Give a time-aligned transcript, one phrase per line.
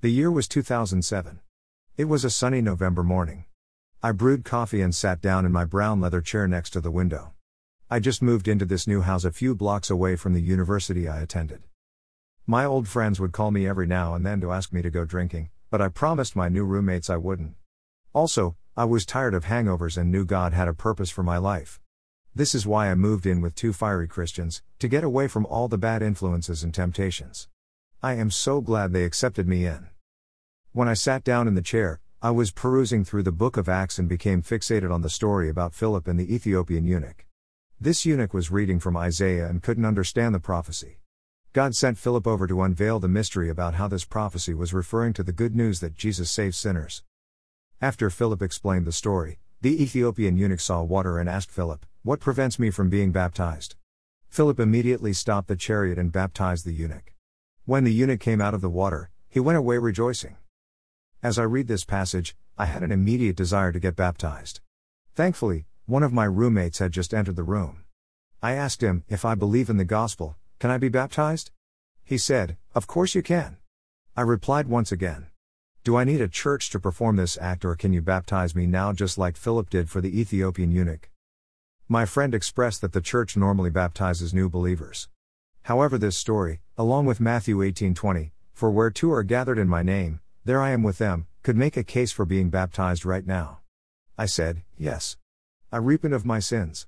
[0.00, 1.40] The year was 2007.
[1.96, 3.46] It was a sunny November morning.
[4.00, 7.32] I brewed coffee and sat down in my brown leather chair next to the window.
[7.90, 11.20] I just moved into this new house a few blocks away from the university I
[11.20, 11.64] attended.
[12.46, 15.04] My old friends would call me every now and then to ask me to go
[15.04, 17.56] drinking, but I promised my new roommates I wouldn't.
[18.12, 21.80] Also, I was tired of hangovers and knew God had a purpose for my life.
[22.36, 25.66] This is why I moved in with two fiery Christians, to get away from all
[25.66, 27.48] the bad influences and temptations.
[28.00, 29.88] I am so glad they accepted me in.
[30.70, 33.98] When I sat down in the chair, I was perusing through the book of Acts
[33.98, 37.26] and became fixated on the story about Philip and the Ethiopian eunuch.
[37.80, 41.00] This eunuch was reading from Isaiah and couldn't understand the prophecy.
[41.52, 45.24] God sent Philip over to unveil the mystery about how this prophecy was referring to
[45.24, 47.02] the good news that Jesus saves sinners.
[47.80, 52.60] After Philip explained the story, the Ethiopian eunuch saw water and asked Philip, What prevents
[52.60, 53.74] me from being baptized?
[54.28, 57.12] Philip immediately stopped the chariot and baptized the eunuch.
[57.68, 60.38] When the eunuch came out of the water, he went away rejoicing.
[61.22, 64.60] As I read this passage, I had an immediate desire to get baptized.
[65.14, 67.84] Thankfully, one of my roommates had just entered the room.
[68.42, 71.50] I asked him, If I believe in the gospel, can I be baptized?
[72.02, 73.58] He said, Of course you can.
[74.16, 75.26] I replied once again,
[75.84, 78.94] Do I need a church to perform this act or can you baptize me now
[78.94, 81.10] just like Philip did for the Ethiopian eunuch?
[81.86, 85.10] My friend expressed that the church normally baptizes new believers.
[85.68, 90.20] However, this story, along with Matthew 18:20, for where two are gathered in my name,
[90.42, 93.58] there I am with them, could make a case for being baptized right now.
[94.16, 95.18] I said, Yes.
[95.70, 96.86] I repent of my sins.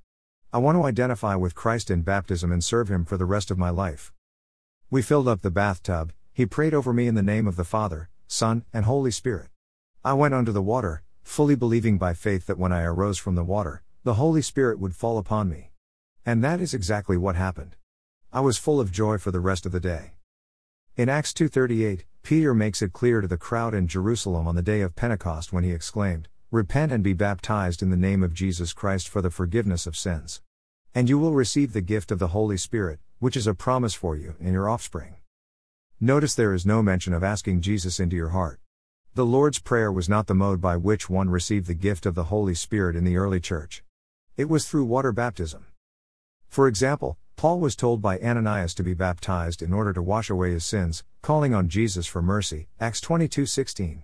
[0.50, 3.59] I want to identify with Christ in baptism and serve Him for the rest of
[3.59, 4.14] my life.
[4.89, 8.09] We filled up the bathtub, he prayed over me in the name of the Father,
[8.28, 9.50] Son, and Holy Spirit.
[10.03, 13.44] I went under the water, fully believing by faith that when I arose from the
[13.44, 15.70] water, the Holy Spirit would fall upon me.
[16.25, 17.77] And that is exactly what happened.
[18.33, 20.12] I was full of joy for the rest of the day.
[20.97, 24.83] In Acts 2:38, Peter makes it clear to the crowd in Jerusalem on the day
[24.83, 29.09] of Pentecost when he exclaimed, Repent and be baptized in the name of Jesus Christ
[29.09, 30.42] for the forgiveness of sins.
[30.95, 34.15] And you will receive the gift of the Holy Spirit, which is a promise for
[34.15, 35.16] you and your offspring.
[35.99, 38.60] Notice there is no mention of asking Jesus into your heart.
[39.15, 42.31] The Lord's Prayer was not the mode by which one received the gift of the
[42.31, 43.82] Holy Spirit in the early church.
[44.37, 45.66] It was through water baptism.
[46.47, 50.51] For example, Paul was told by Ananias to be baptized in order to wash away
[50.51, 52.69] his sins, calling on Jesus for mercy.
[52.78, 54.03] Acts 22:16.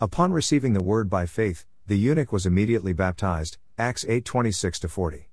[0.00, 3.58] Upon receiving the word by faith, the eunuch was immediately baptized.
[3.76, 5.28] Acts 8:26 40.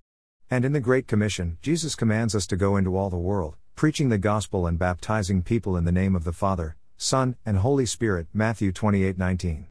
[0.51, 4.09] And in the Great Commission, Jesus commands us to go into all the world, preaching
[4.09, 8.27] the gospel and baptizing people in the name of the Father, Son, and Holy Spirit.
[8.33, 9.67] Matthew 28:19.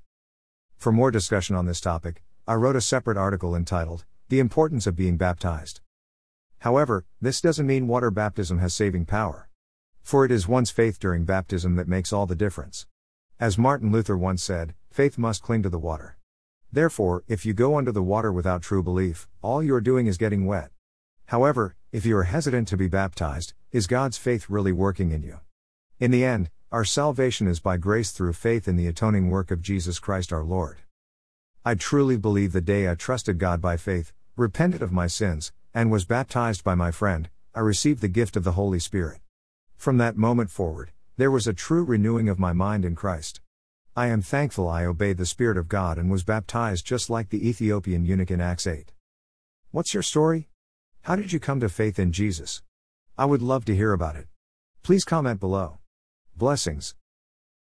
[0.79, 4.97] For more discussion on this topic, I wrote a separate article entitled The Importance of
[4.97, 5.83] Being Baptized.
[6.61, 9.49] However, this doesn't mean water baptism has saving power.
[10.03, 12.87] For it is one's faith during baptism that makes all the difference.
[13.39, 16.17] As Martin Luther once said, faith must cling to the water.
[16.73, 20.17] Therefore, if you go under the water without true belief, all you are doing is
[20.17, 20.71] getting wet.
[21.27, 25.41] However, if you are hesitant to be baptized, is God's faith really working in you?
[25.99, 29.63] In the end, our salvation is by grace through faith in the atoning work of
[29.63, 30.79] Jesus Christ our Lord.
[31.65, 35.91] I truly believe the day I trusted God by faith, repented of my sins, and
[35.91, 39.21] was baptized by my friend, I received the gift of the Holy Spirit.
[39.77, 43.43] From that moment forward, there was a true renewing of my mind in Christ.
[43.95, 47.47] I am thankful I obeyed the Spirit of God and was baptized just like the
[47.47, 48.95] Ethiopian eunuch in Acts 8.
[49.71, 50.49] What's your story?
[51.03, 52.63] How did you come to faith in Jesus?
[53.19, 54.29] I would love to hear about it.
[54.83, 55.77] Please comment below.
[56.35, 56.95] Blessings.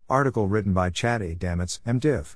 [0.10, 1.34] Article written by Chad A.
[1.34, 2.36] Damitz, MDiv.